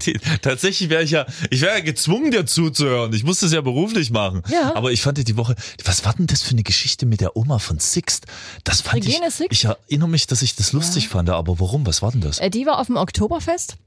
Die, 0.06 0.12
tatsächlich 0.40 0.88
wäre 0.88 1.02
ich 1.02 1.10
ja, 1.10 1.26
ich 1.50 1.62
wäre 1.62 1.78
ja 1.78 1.80
gezwungen, 1.84 2.30
dir 2.30 2.46
zuzuhören. 2.46 3.12
Ich 3.12 3.24
muss 3.24 3.40
das 3.40 3.52
ja 3.52 3.60
beruflich 3.60 4.12
machen. 4.12 4.42
Ja. 4.48 4.76
Aber 4.76 4.92
ich 4.92 5.02
fand 5.02 5.18
die 5.26 5.36
Woche, 5.36 5.56
was 5.84 6.04
war 6.04 6.14
denn 6.14 6.28
das 6.28 6.42
für 6.42 6.52
eine 6.52 6.62
Geschichte 6.62 7.06
mit 7.06 7.20
der 7.20 7.36
Oma 7.36 7.58
von 7.58 7.80
Sixt? 7.80 8.26
Das 8.62 8.82
fand 8.82 9.04
Regine 9.04 9.26
ich, 9.26 9.34
Sixt? 9.34 9.52
ich 9.52 9.64
erinnere 9.64 10.08
mich, 10.08 10.28
dass 10.28 10.42
ich 10.42 10.54
das 10.54 10.72
lustig 10.72 11.08
fand, 11.08 11.28
aber 11.28 11.58
warum? 11.58 11.86
Was 11.86 12.02
war 12.02 12.12
denn 12.12 12.20
das? 12.20 12.38
Äh, 12.38 12.50
die 12.50 12.66
war 12.66 12.78
auf 12.78 12.86
dem 12.86 12.96
Oktoberfest. 12.96 13.78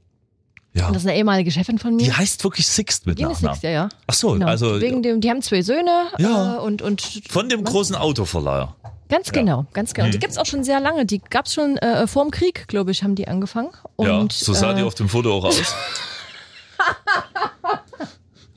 Ja. 0.74 0.86
Und 0.86 0.94
das 0.94 1.02
ist 1.02 1.08
eine 1.08 1.16
ehemalige 1.18 1.50
Chefin 1.50 1.78
von 1.78 1.96
Die 1.98 2.06
mir. 2.06 2.16
heißt 2.18 2.44
wirklich 2.44 2.66
Sixt 2.66 3.06
mit 3.06 3.16
Regine 3.16 3.30
Nachnamen. 3.32 3.54
Six, 3.54 3.62
ja, 3.64 3.70
ja. 3.70 3.88
Ach 4.06 4.14
so, 4.14 4.32
Genau. 4.32 4.46
also 4.46 4.80
Wegen 4.80 5.02
dem, 5.02 5.20
die 5.20 5.30
haben 5.30 5.42
zwei 5.42 5.62
Söhne 5.62 6.08
Ja. 6.18 6.56
äh, 6.56 6.58
und, 6.60 6.82
und 6.82 7.00
von 7.28 7.48
dem 7.48 7.64
großen 7.64 7.96
Autoverleiher. 7.96 8.76
Ganz 9.08 9.32
genau, 9.32 9.64
ganz 9.72 9.94
genau. 9.94 10.04
Und 10.04 10.10
Mhm. 10.10 10.12
die 10.12 10.18
gibt's 10.18 10.36
auch 10.36 10.44
schon 10.46 10.62
sehr 10.64 10.80
lange. 10.80 11.06
Die 11.06 11.18
gab's 11.30 11.54
schon 11.54 11.78
äh, 11.78 12.06
vor 12.06 12.22
dem 12.24 12.30
Krieg, 12.30 12.68
glaube 12.68 12.90
ich, 12.90 13.02
haben 13.02 13.14
die 13.14 13.26
angefangen. 13.26 13.70
Und, 13.96 14.06
ja, 14.06 14.26
so 14.30 14.52
sah 14.52 14.74
die 14.74 14.82
äh, 14.82 14.84
auf 14.84 14.94
dem 14.94 15.08
Foto 15.08 15.34
auch 15.34 15.44
aus. 15.46 15.56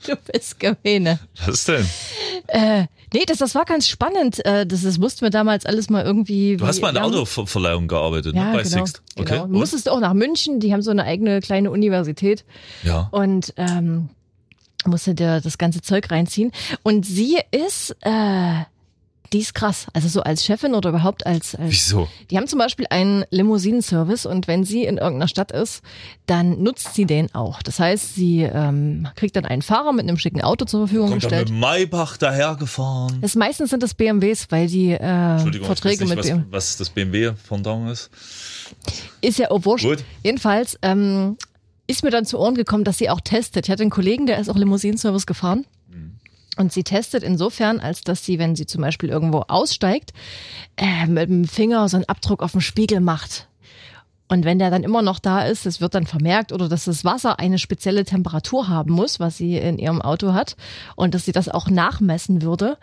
Du 0.04 0.16
bist 0.16 0.58
gemeine. 0.58 1.20
Was 1.46 1.64
denn? 1.64 1.88
Äh, 2.48 2.86
nee, 3.12 3.24
das, 3.26 3.38
das 3.38 3.54
war 3.54 3.64
ganz 3.64 3.88
spannend. 3.88 4.44
Äh, 4.44 4.66
das, 4.66 4.82
das 4.82 4.98
mussten 4.98 5.22
wir 5.22 5.30
damals 5.30 5.66
alles 5.66 5.90
mal 5.90 6.04
irgendwie. 6.04 6.56
Du 6.56 6.66
hast 6.66 6.80
mal 6.80 6.88
in 6.88 6.94
der. 6.94 7.04
Autoverleihung 7.04 7.88
gearbeitet, 7.88 8.34
ja, 8.34 8.44
ne? 8.46 8.56
Bei 8.56 8.62
genau, 8.62 8.84
Sixt. 8.84 9.02
Okay. 9.16 9.32
Genau. 9.32 9.44
und? 9.44 9.52
Musstest 9.52 9.86
du 9.86 9.90
auch 9.90 10.00
nach 10.00 10.14
München, 10.14 10.60
die 10.60 10.72
haben 10.72 10.82
so 10.82 10.90
eine 10.90 11.04
eigene 11.04 11.40
kleine 11.40 11.70
Universität 11.70 12.44
Ja. 12.82 13.08
und 13.10 13.52
ähm, 13.56 14.08
musste 14.84 15.14
dir 15.14 15.40
das 15.40 15.58
ganze 15.58 15.82
Zeug 15.82 16.10
reinziehen. 16.10 16.52
Und 16.82 17.06
sie 17.06 17.38
ist 17.50 17.96
äh, 18.00 18.64
Die 19.32 19.38
ist 19.38 19.54
krass. 19.54 19.86
Also 19.94 20.08
so 20.08 20.22
als 20.22 20.44
Chefin 20.44 20.74
oder 20.74 20.90
überhaupt 20.90 21.26
als, 21.26 21.54
als 21.54 21.70
Wieso? 21.70 22.08
Die 22.30 22.36
haben 22.36 22.46
zum 22.46 22.58
Beispiel 22.58 22.86
einen 22.90 23.24
Limousinenservice 23.30 24.26
und 24.26 24.46
wenn 24.46 24.64
sie 24.64 24.84
in 24.84 24.98
irgendeiner 24.98 25.28
Stadt 25.28 25.52
ist, 25.52 25.82
dann 26.26 26.62
nutzt 26.62 26.94
sie 26.94 27.06
den 27.06 27.34
auch. 27.34 27.62
Das 27.62 27.80
heißt, 27.80 28.14
sie 28.14 28.42
ähm, 28.42 29.08
kriegt 29.16 29.36
dann 29.36 29.46
einen 29.46 29.62
Fahrer 29.62 29.92
mit 29.92 30.06
einem 30.06 30.18
schicken 30.18 30.42
Auto 30.42 30.66
zur 30.66 30.80
Verfügung 30.80 31.08
Kommt 31.10 31.22
gestellt. 31.22 31.50
mit 31.50 31.58
Maybach 31.58 32.18
dahergefahren? 32.18 33.20
Das 33.22 33.34
meistens 33.34 33.70
sind 33.70 33.82
das 33.82 33.94
BMWs, 33.94 34.46
weil 34.50 34.66
die 34.66 34.92
äh, 34.92 35.38
Verträge 35.62 36.04
ich 36.04 36.10
weiß 36.10 36.16
mit 36.16 36.18
nicht, 36.18 36.26
BMW 36.28 36.44
was, 36.50 36.70
was 36.70 36.76
das 36.76 36.90
BMW 36.90 37.32
von 37.42 37.62
Dong 37.62 37.88
ist. 37.88 38.10
ist 39.22 39.38
ja 39.38 39.50
auch 39.50 39.64
wurscht. 39.64 39.86
Gut. 39.86 40.04
Jedenfalls 40.22 40.78
ähm, 40.82 41.36
ist 41.86 42.04
mir 42.04 42.10
dann 42.10 42.24
zu 42.24 42.38
Ohren 42.38 42.54
gekommen, 42.54 42.84
dass 42.84 42.98
sie 42.98 43.10
auch 43.10 43.20
testet. 43.20 43.66
Ich 43.66 43.70
hatte 43.70 43.82
einen 43.82 43.90
Kollegen, 43.90 44.26
der 44.26 44.38
ist 44.38 44.48
auch 44.48 44.56
Limousinenservice 44.56 45.26
gefahren. 45.26 45.64
Und 46.58 46.72
sie 46.72 46.84
testet 46.84 47.22
insofern, 47.22 47.80
als 47.80 48.02
dass 48.02 48.24
sie, 48.24 48.38
wenn 48.38 48.54
sie 48.56 48.66
zum 48.66 48.82
Beispiel 48.82 49.08
irgendwo 49.08 49.38
aussteigt, 49.48 50.12
äh, 50.76 51.06
mit 51.06 51.28
dem 51.30 51.46
Finger 51.46 51.88
so 51.88 51.96
einen 51.96 52.08
Abdruck 52.08 52.42
auf 52.42 52.52
dem 52.52 52.60
Spiegel 52.60 53.00
macht. 53.00 53.48
Und 54.28 54.44
wenn 54.44 54.58
der 54.58 54.70
dann 54.70 54.82
immer 54.84 55.02
noch 55.02 55.18
da 55.18 55.44
ist, 55.44 55.66
das 55.66 55.80
wird 55.80 55.94
dann 55.94 56.06
vermerkt 56.06 56.52
oder 56.52 56.68
dass 56.68 56.84
das 56.84 57.04
Wasser 57.04 57.38
eine 57.38 57.58
spezielle 57.58 58.04
Temperatur 58.04 58.68
haben 58.68 58.92
muss, 58.92 59.20
was 59.20 59.36
sie 59.36 59.56
in 59.56 59.78
ihrem 59.78 60.00
Auto 60.00 60.32
hat 60.32 60.56
und 60.96 61.14
dass 61.14 61.24
sie 61.26 61.32
das 61.32 61.48
auch 61.48 61.68
nachmessen 61.68 62.40
würde. 62.42 62.78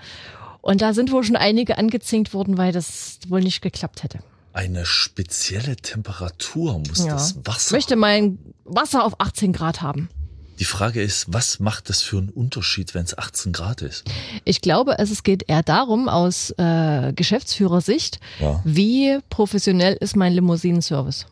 Und 0.62 0.82
da 0.82 0.94
sind 0.94 1.12
wohl 1.12 1.24
schon 1.24 1.36
einige 1.38 1.78
angezinkt 1.78 2.34
worden, 2.34 2.58
weil 2.58 2.72
das 2.72 3.20
wohl 3.30 3.42
nicht 3.42 3.62
geklappt 3.62 4.04
hätte. 4.04 4.20
Eine 4.54 4.86
spezielle 4.86 5.76
Temperatur 5.76 6.80
muss 6.80 7.06
Ja. 7.06 7.14
das 7.14 7.32
Ich 7.32 7.48
Wasser. 7.48 7.76
möchte 7.76 7.96
mein 7.96 8.38
Wasser 8.66 9.04
auf 9.06 9.20
18 9.20 9.54
Grad 9.54 9.82
haben. 9.82 10.10
Die 10.60 10.66
Frage 10.66 11.02
ist, 11.02 11.26
was 11.34 11.60
macht 11.60 11.90
das 11.90 12.02
für 12.02 12.18
einen 12.18 12.30
Unterschied, 12.30 12.94
wenn 12.94 13.06
es 13.06 13.18
18 13.18 13.54
Grad 13.54 13.82
ist? 13.82 14.04
Ich 14.44 14.60
glaube, 14.62 15.00
es 15.00 15.24
geht 15.24 15.48
eher 15.48 15.64
darum, 15.64 16.10
aus 16.10 16.52
äh, 16.58 17.14
Geschäftsführersicht, 17.14 18.20
Ja. 18.40 18.62
wie 18.66 19.20
professionell 19.30 19.94
ist 19.94 20.16
mein 20.18 20.34
Limousinenservice. 20.34 21.28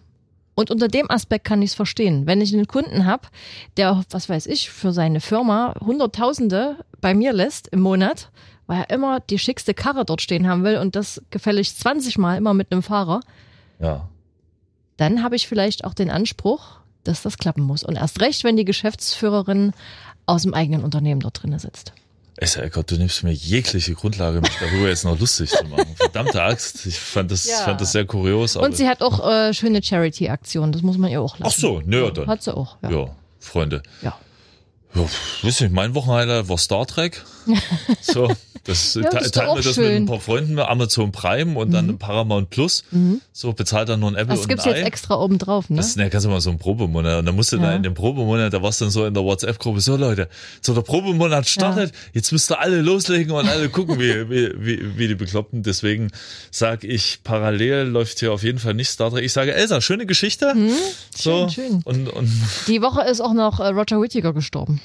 Und 0.56 0.72
unter 0.72 0.88
dem 0.88 1.12
Aspekt 1.12 1.46
kann 1.46 1.62
ich 1.62 1.72
es 1.72 1.76
verstehen. 1.76 2.26
Wenn 2.26 2.42
ich 2.42 2.54
einen 2.54 2.68
Kunden 2.68 3.06
habe, 3.06 3.28
der, 3.76 4.04
was 4.10 4.28
weiß 4.30 4.48
ich, 4.48 4.70
für 4.72 4.92
seine 4.94 5.20
Firma 5.22 5.76
Hunderttausende 5.82 6.78
bei 7.02 7.14
mir 7.14 7.32
lässt 7.34 7.68
im 7.68 7.82
Monat, 7.82 8.32
weil 8.66 8.80
er 8.88 8.90
immer 8.90 9.20
die 9.20 9.38
schickste 9.40 9.74
Karre 9.74 10.04
dort 10.06 10.22
stehen 10.22 10.48
haben 10.48 10.64
will 10.64 10.78
und 10.78 10.96
das 10.96 11.22
gefälligst 11.30 11.80
20 11.82 12.18
Mal 12.18 12.38
immer 12.38 12.54
mit 12.54 12.72
einem 12.72 12.82
Fahrer, 12.82 13.20
Ja. 13.80 14.10
dann 14.96 15.22
habe 15.22 15.36
ich 15.36 15.48
vielleicht 15.48 15.84
auch 15.84 15.94
den 15.94 16.10
Anspruch, 16.10 16.77
dass 17.08 17.22
das 17.22 17.38
klappen 17.38 17.64
muss. 17.64 17.84
Und 17.84 17.96
erst 17.96 18.22
recht, 18.22 18.44
wenn 18.44 18.58
die 18.58 18.66
Geschäftsführerin 18.66 19.74
aus 20.26 20.44
dem 20.44 20.54
eigenen 20.54 20.84
Unternehmen 20.84 21.22
dort 21.22 21.42
drinne 21.42 21.60
sitzt. 21.60 21.94
Essa 22.40 22.62
Eckert, 22.62 22.92
du 22.92 22.98
nimmst 22.98 23.24
mir 23.24 23.32
jegliche 23.32 23.94
Grundlage, 23.96 24.42
mich 24.42 24.52
darüber 24.60 24.88
jetzt 24.90 25.04
noch 25.06 25.20
lustig 25.20 25.50
zu 25.50 25.64
machen. 25.66 25.88
Verdammte 25.96 26.44
Axt. 26.44 26.86
Ich 26.86 27.00
fand 27.00 27.32
das, 27.32 27.48
Ja. 27.48 27.58
fand 27.64 27.82
das 27.82 27.94
sehr 27.94 28.06
kurios. 28.06 28.56
Und 28.56 28.78
sie 28.78 28.88
hat 28.88 29.02
auch 29.02 29.28
äh, 29.28 29.54
schöne 29.56 29.82
Charity-Aktionen, 29.82 30.72
das 30.72 30.84
muss 30.84 30.98
man 31.00 31.10
ihr 31.10 31.20
auch 31.20 31.40
lassen. 31.40 31.52
Ach 31.56 31.60
so, 31.60 31.82
naja, 31.84 32.12
dann. 32.12 32.28
Hat 32.28 32.44
sie 32.44 32.56
auch, 32.56 32.78
ja. 32.84 32.92
ja, 32.92 33.16
Freunde. 33.40 33.82
Ja. 34.04 34.16
Ja, 34.94 35.04
wisst 35.42 35.62
ihr, 35.62 35.70
mein 35.70 35.96
Wochenhighlight 35.96 36.48
war 36.48 36.58
Star 36.58 36.86
Trek. 36.86 37.24
So, 38.02 38.32
das, 38.68 38.94
Ja, 38.94 39.02
das 39.04 39.12
te- 39.12 39.18
ist 39.26 39.36
doch 39.36 39.42
teilen 39.42 39.48
wir 39.48 39.52
auch 39.54 39.62
das 39.64 39.74
schön. 39.76 39.84
Mhm. 39.86 39.90
mit 39.94 39.98
ein 40.02 40.06
paar 40.06 40.20
Freunden, 40.20 40.60
Amazon 40.60 41.12
Prime 41.12 41.58
und 41.58 41.72
dann 41.72 41.98
Paramount 41.98 42.50
Plus. 42.52 42.84
So, 43.34 43.54
bezahlt 43.54 43.90
dann 43.90 44.00
nur 44.02 44.10
ein 44.12 44.16
Apple 44.16 44.36
Das 44.36 44.42
und 44.44 44.48
gibt's 44.50 44.66
ein 44.66 44.72
jetzt 44.74 44.84
Ei. 44.84 44.88
extra 44.88 45.16
oben 45.16 45.38
drauf, 45.40 45.70
ne? 45.70 45.78
Das 45.78 45.88
ist 45.88 45.98
ja 45.98 46.08
ganz 46.10 46.24
immer 46.26 46.40
so 46.42 46.50
ein 46.52 46.58
Probemonat. 46.60 47.20
Und 47.20 47.26
dann 47.26 47.36
musst 47.36 47.52
du 47.52 47.58
Ja. 47.58 47.64
da 47.64 47.76
in 47.76 47.84
dem 47.84 47.94
Probemonat, 47.94 48.54
da 48.54 48.62
warst 48.62 48.80
du 48.82 48.86
dann 48.86 48.92
so 48.92 49.06
in 49.06 49.14
der 49.14 49.24
WhatsApp-Gruppe, 49.24 49.80
so 49.82 49.96
Leute, 49.96 50.30
so 50.62 50.74
der 50.74 50.82
Probemonat 50.82 51.48
startet, 51.48 51.94
jetzt 52.14 52.32
müsst 52.32 52.52
ihr 52.52 52.60
alle 52.60 52.82
loslegen 52.82 53.32
und 53.32 53.48
alle 53.48 53.70
gucken, 53.70 54.00
wie, 54.00 54.30
wie, 54.30 54.52
wie, 54.58 54.98
wie 54.98 55.08
die 55.08 55.16
Bekloppten. 55.16 55.64
Deswegen 55.64 56.12
sag 56.52 56.84
ich, 56.84 57.22
parallel 57.24 57.88
läuft 57.88 58.20
hier 58.20 58.34
auf 58.34 58.44
jeden 58.44 58.60
Fall 58.60 58.74
nicht 58.74 58.90
Star 58.90 59.10
Trek. 59.12 59.24
Ich 59.24 59.34
sage, 59.34 59.54
Elsa, 59.54 59.82
schöne 59.82 60.06
Geschichte. 60.06 60.54
so, 61.16 61.46
Mhm. 61.46 61.50
schön. 61.50 61.82
Und, 61.86 62.10
und 62.10 62.30
Die 62.68 62.82
Woche 62.82 63.02
ist 63.04 63.22
auch 63.22 63.34
noch 63.34 63.60
äh, 63.60 63.68
Roger 63.68 64.02
Whittaker 64.02 64.34
gestorben. 64.34 64.82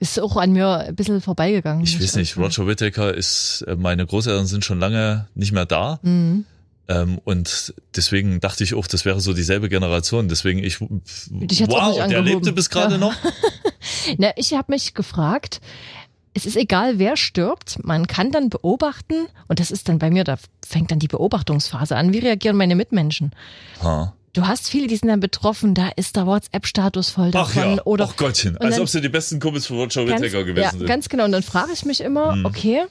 Ist 0.00 0.20
auch 0.20 0.36
an 0.36 0.52
mir 0.52 0.78
ein 0.78 0.94
bisschen 0.94 1.20
vorbeigegangen. 1.20 1.82
ich 1.84 2.00
weiß 2.00 2.16
nicht, 2.16 2.36
Roger 2.36 2.66
Whittaker 2.66 3.14
ist, 3.14 3.64
äh, 3.66 3.76
meine 3.76 4.04
Großeltern 4.06 4.46
sind 4.46 4.64
schon 4.64 4.80
lange 4.80 5.28
nicht 5.34 5.52
mehr 5.52 5.66
da. 5.66 5.98
Mhm. 6.02 6.44
Ähm, 6.86 7.18
und 7.24 7.72
deswegen 7.96 8.40
dachte 8.40 8.62
ich 8.64 8.74
auch, 8.74 8.86
das 8.86 9.04
wäre 9.06 9.20
so 9.20 9.32
dieselbe 9.32 9.68
Generation. 9.70 10.28
Deswegen 10.28 10.62
ich, 10.62 10.80
wow, 10.80 12.06
der 12.08 12.20
lebte 12.22 12.52
bis 12.52 12.68
gerade 12.68 12.94
Ja. 12.94 12.98
noch. 12.98 13.14
Na, 14.18 14.32
ich 14.36 14.52
habe 14.52 14.72
mich 14.72 14.92
gefragt, 14.94 15.60
es 16.34 16.44
ist 16.44 16.56
egal, 16.56 16.98
wer 16.98 17.16
stirbt, 17.16 17.78
man 17.84 18.06
kann 18.06 18.32
dann 18.32 18.50
beobachten, 18.50 19.14
und 19.48 19.60
das 19.60 19.70
ist 19.70 19.88
dann 19.88 19.98
bei 19.98 20.10
mir, 20.10 20.24
da 20.24 20.36
fängt 20.66 20.90
dann 20.90 20.98
die 20.98 21.06
Beobachtungsphase 21.08 21.96
an, 21.96 22.12
wie 22.12 22.18
reagieren 22.18 22.56
meine 22.56 22.74
Mitmenschen. 22.74 23.30
Ha. 23.82 24.12
Du 24.34 24.46
hast 24.46 24.68
viele, 24.68 24.88
die 24.88 24.96
sind 24.96 25.08
dann 25.08 25.20
betroffen, 25.20 25.74
da 25.74 25.88
ist 25.96 26.16
der 26.16 26.26
WhatsApp-Status 26.26 27.08
voll 27.10 27.28
Ach 27.34 27.54
davon. 27.54 27.76
ja, 27.76 27.82
oder 27.84 28.08
ach 28.10 28.16
Gottchen, 28.16 28.58
als 28.58 28.78
ob 28.80 28.88
sie 28.88 29.00
die 29.00 29.08
besten 29.08 29.38
Kumpels 29.40 29.66
von 29.66 29.78
Roger 29.78 30.06
Whittaker 30.06 30.44
gewesen 30.44 30.62
ja, 30.62 30.70
sind. 30.72 30.86
ganz 30.86 31.08
genau. 31.08 31.24
Und 31.24 31.32
dann 31.32 31.42
frage 31.44 31.72
ich 31.72 31.84
mich 31.84 32.00
immer, 32.00 32.34
Mhm. 32.36 32.44
okay, 32.44 32.82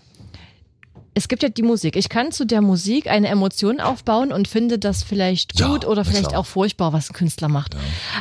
es 1.15 1.27
gibt 1.27 1.43
ja 1.43 1.49
die 1.49 1.61
Musik. 1.61 1.95
Ich 1.95 2.09
kann 2.09 2.31
zu 2.31 2.45
der 2.45 2.61
Musik 2.61 3.07
eine 3.07 3.27
Emotion 3.27 3.79
aufbauen 3.81 4.31
und 4.31 4.47
finde 4.47 4.79
das 4.79 5.03
vielleicht 5.03 5.59
Ja, 5.59 5.67
gut 5.67 5.85
oder 5.85 5.97
na 5.97 6.09
vielleicht 6.09 6.29
klar. 6.29 6.39
auch 6.39 6.45
furchtbar, 6.45 6.91
was 6.93 7.09
ein 7.09 7.13
Künstler 7.13 7.49
macht. 7.49 7.75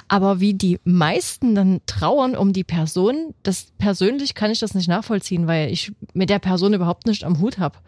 Aber 0.08 0.40
wie 0.40 0.52
die 0.54 0.78
meisten 0.84 1.54
dann 1.54 1.80
trauern 1.86 2.36
um 2.36 2.52
die 2.52 2.64
Person, 2.64 3.34
das 3.44 3.66
persönlich 3.78 4.34
kann 4.34 4.50
ich 4.50 4.58
das 4.58 4.74
nicht 4.74 4.88
nachvollziehen, 4.88 5.46
weil 5.46 5.70
ich 5.72 5.92
mit 6.12 6.28
der 6.28 6.38
Person 6.40 6.74
überhaupt 6.74 7.06
nicht 7.06 7.24
am 7.24 7.38
Hut 7.40 7.58
habe. 7.58 7.78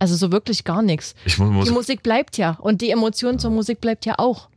Also 0.00 0.16
so 0.16 0.32
wirklich 0.32 0.64
gar 0.64 0.82
nichts. 0.82 1.14
Die 1.26 1.70
Musik 1.70 2.02
bleibt 2.02 2.36
ja 2.36 2.58
und 2.60 2.80
die 2.82 2.90
Emotion 2.90 3.38
zur 3.38 3.52
Musik 3.52 3.80
bleibt 3.80 4.04
ja 4.06 4.16
auch. 4.18 4.48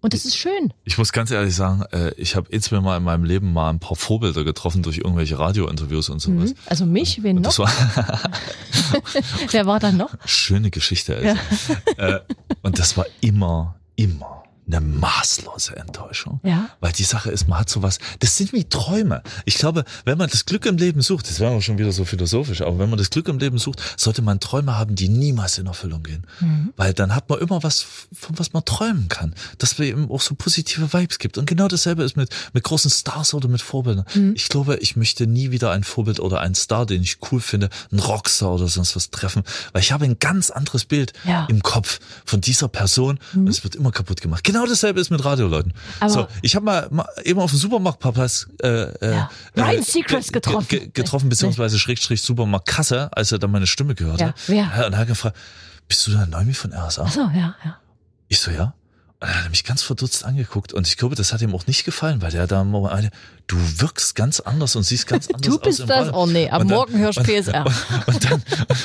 Und 0.00 0.14
das 0.14 0.24
ist 0.24 0.36
schön. 0.36 0.72
ich 0.84 0.96
muss 0.96 1.12
ganz 1.12 1.30
ehrlich 1.32 1.54
sagen, 1.56 1.82
äh, 1.90 2.12
ich 2.16 2.36
habe 2.36 2.48
jetzt 2.52 2.70
mir 2.70 2.80
mal 2.80 2.96
in 2.96 3.02
meinem 3.02 3.24
Leben 3.24 3.52
mal 3.52 3.68
ein 3.70 3.80
paar 3.80 3.96
Vorbilder 3.96 4.44
getroffen 4.44 4.82
durch 4.82 4.98
irgendwelche 4.98 5.38
Radiointerviews 5.38 6.08
und 6.08 6.20
sowas. 6.20 6.50
Mhm. 6.50 6.56
Also 6.66 6.86
mich, 6.86 7.22
wen 7.24 7.40
noch? 7.40 7.58
war 7.58 7.70
Wer 9.50 9.66
war 9.66 9.80
da 9.80 9.90
noch? 9.90 10.10
schöne 10.24 10.70
Geschichte. 10.70 11.16
Also. 11.16 11.74
Äh, 11.96 12.20
und 12.62 12.78
das 12.78 12.96
war 12.96 13.06
immer, 13.20 13.74
immer 13.96 14.44
eine 14.70 14.80
maßlose 14.80 15.76
Enttäuschung. 15.76 16.40
Ja. 16.44 16.68
Weil 16.80 16.92
die 16.92 17.04
Sache 17.04 17.30
ist, 17.30 17.48
man 17.48 17.58
hat 17.58 17.70
sowas, 17.70 17.98
das 18.20 18.36
sind 18.36 18.52
wie 18.52 18.64
Träume. 18.68 19.22
Ich 19.46 19.56
glaube, 19.56 19.84
wenn 20.04 20.18
man 20.18 20.28
das 20.28 20.44
Glück 20.44 20.66
im 20.66 20.76
Leben 20.76 21.00
sucht, 21.00 21.28
das 21.28 21.40
wäre 21.40 21.52
auch 21.52 21.62
schon 21.62 21.78
wieder 21.78 21.92
so 21.92 22.04
philosophisch, 22.04 22.60
aber 22.62 22.78
wenn 22.78 22.90
man 22.90 22.98
das 22.98 23.10
Glück 23.10 23.28
im 23.28 23.38
Leben 23.38 23.58
sucht, 23.58 23.80
sollte 23.96 24.22
man 24.22 24.40
Träume 24.40 24.76
haben, 24.76 24.94
die 24.94 25.08
niemals 25.08 25.58
in 25.58 25.66
Erfüllung 25.66 26.02
gehen. 26.02 26.26
Weil 26.76 26.92
dann 26.94 27.14
hat 27.14 27.28
man 27.28 27.38
immer 27.40 27.62
was, 27.62 27.84
von 28.12 28.38
was 28.38 28.52
man 28.52 28.64
träumen 28.64 29.08
kann. 29.08 29.34
Dass 29.58 29.78
wir 29.78 29.86
eben 29.86 30.10
auch 30.10 30.20
so 30.20 30.34
positive 30.34 30.92
Vibes 30.92 31.18
gibt. 31.18 31.38
Und 31.38 31.46
genau 31.46 31.68
dasselbe 31.68 32.02
ist 32.04 32.16
mit, 32.16 32.30
mit 32.52 32.62
großen 32.64 32.90
Stars 32.90 33.34
oder 33.34 33.48
mit 33.48 33.62
Vorbildern. 33.62 34.04
Ich 34.34 34.48
glaube, 34.48 34.76
ich 34.76 34.96
möchte 34.96 35.26
nie 35.26 35.50
wieder 35.50 35.70
ein 35.72 35.84
Vorbild 35.84 36.20
oder 36.20 36.40
einen 36.40 36.54
Star, 36.54 36.86
den 36.86 37.02
ich 37.02 37.18
cool 37.32 37.40
finde, 37.40 37.70
einen 37.90 38.00
Rockstar 38.00 38.52
oder 38.52 38.68
sonst 38.68 38.94
was 38.96 39.10
treffen. 39.10 39.42
Weil 39.72 39.82
ich 39.82 39.92
habe 39.92 40.04
ein 40.04 40.18
ganz 40.18 40.50
anderes 40.50 40.84
Bild 40.84 41.12
Ja. 41.24 41.46
im 41.48 41.62
Kopf 41.62 42.00
von 42.24 42.40
dieser 42.40 42.68
Person 42.68 43.18
und 43.34 43.48
es 43.48 43.64
wird 43.64 43.74
immer 43.74 43.90
kaputt 43.92 44.20
gemacht. 44.20 44.44
Genau 44.44 44.57
dasselbe 44.66 45.00
ist 45.00 45.10
mit 45.10 45.24
Radioleuten. 45.24 45.72
Aber- 46.00 46.10
so, 46.10 46.26
ich 46.42 46.54
habe 46.56 46.64
mal, 46.64 46.88
mal 46.90 47.06
eben 47.24 47.38
auf 47.40 47.50
dem 47.50 47.58
Supermarktpapas 47.58 48.48
äh, 48.62 48.68
äh, 48.68 49.14
Ja. 49.14 49.30
Ryan 49.56 49.76
äh, 49.78 49.82
Seacrest 49.82 50.32
ge- 50.32 50.40
getroffen. 50.40 50.66
ge- 50.68 50.90
getroffen, 50.92 51.28
beziehungsweise 51.28 51.78
Schrägstrich 51.78 52.22
Supermarktkasse, 52.22 53.10
als 53.12 53.32
er 53.32 53.38
dann 53.38 53.50
meine 53.50 53.66
Stimme 53.66 53.94
gehört 53.94 54.20
Ja, 54.20 54.28
hat. 54.28 54.34
wer? 54.46 54.86
Und 54.86 54.92
er 54.94 54.98
hat 54.98 55.06
gefragt, 55.08 55.36
bist 55.88 56.06
du 56.06 56.10
der 56.12 56.26
Neumi 56.26 56.54
von 56.54 56.72
RSA? 56.72 57.04
Ach 57.06 57.12
so, 57.12 57.20
ja, 57.20 57.54
ja. 57.64 57.78
Ich 58.28 58.40
so, 58.40 58.50
ja. 58.50 58.74
Und 59.20 59.26
dann 59.28 59.36
hat 59.38 59.44
er 59.46 59.50
mich 59.50 59.64
ganz 59.64 59.82
verdutzt 59.82 60.24
angeguckt 60.24 60.72
und 60.72 60.86
ich 60.86 60.96
glaube, 60.96 61.16
das 61.16 61.32
hat 61.32 61.42
ihm 61.42 61.52
auch 61.52 61.66
nicht 61.66 61.84
gefallen, 61.84 62.22
weil 62.22 62.30
der 62.30 62.46
da 62.46 62.62
mal 62.62 62.82
meinte, 62.82 63.10
du 63.48 63.56
wirkst 63.80 64.14
ganz 64.14 64.38
anders 64.38 64.76
und 64.76 64.84
siehst 64.84 65.08
ganz 65.08 65.26
anders 65.32 65.40
Du 65.42 65.56
aus. 65.56 65.60
bist 65.62 65.80
im 65.80 65.86
das? 65.88 66.06
Radio. 66.06 66.12
Oh 66.22 66.26
nee, 66.26 66.44
Und 66.44 66.52
dann- 66.52 66.66
morgen 66.68 66.98
hörst 66.98 67.18
du 67.18 67.22
PSR. 67.24 67.64
Und, 67.66 68.14
und 68.14 68.30
dann, 68.30 68.42
da 68.68 68.74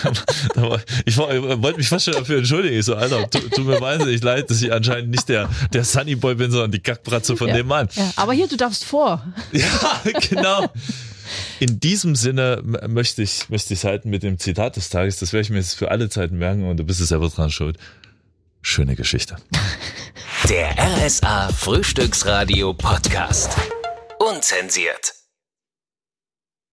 ich 1.05 1.17
war, 1.17 1.33
ich 1.33 1.41
wollte 1.41 1.77
mich 1.77 1.89
fast 1.89 2.05
schon 2.05 2.13
dafür 2.13 2.39
entschuldigen. 2.39 2.77
Ich 2.77 2.85
so, 2.85 2.95
Alter, 2.95 3.29
tu, 3.29 3.39
tu 3.49 3.61
mir 3.61 3.79
wahnsinnig 3.79 4.21
leid, 4.23 4.49
dass 4.49 4.61
ich 4.61 4.71
anscheinend 4.71 5.11
nicht 5.11 5.29
der, 5.29 5.49
der 5.73 5.83
Sunnyboy 5.83 6.35
bin, 6.35 6.51
sondern 6.51 6.71
die 6.71 6.79
Kackbratze 6.79 7.35
von 7.35 7.47
ja. 7.47 7.55
dem 7.55 7.67
Mann. 7.67 7.89
Ja, 7.95 8.11
aber 8.15 8.33
hier, 8.33 8.47
du 8.47 8.57
darfst 8.57 8.83
vor. 8.83 9.23
Ja, 9.51 10.01
genau. 10.29 10.69
In 11.59 11.79
diesem 11.79 12.15
Sinne 12.15 12.61
möchte 12.87 13.21
ich, 13.21 13.49
möchte 13.49 13.73
ich 13.73 13.85
halten 13.85 14.09
mit 14.09 14.23
dem 14.23 14.39
Zitat 14.39 14.75
des 14.75 14.89
Tages. 14.89 15.17
Das 15.17 15.33
werde 15.33 15.43
ich 15.43 15.49
mir 15.49 15.57
jetzt 15.57 15.75
für 15.75 15.91
alle 15.91 16.09
Zeiten 16.09 16.37
merken 16.37 16.67
und 16.67 16.77
du 16.77 16.83
bist 16.83 16.99
es 16.99 17.09
selber 17.09 17.29
dran 17.29 17.49
schuld. 17.49 17.77
Schöne 18.61 18.95
Geschichte. 18.95 19.37
Der 20.49 20.75
RSA 20.77 21.49
Frühstücksradio 21.49 22.73
Podcast. 22.73 23.57
Unzensiert. 24.19 25.22